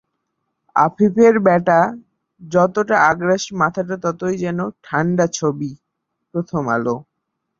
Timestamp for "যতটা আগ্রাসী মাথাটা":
2.41-3.95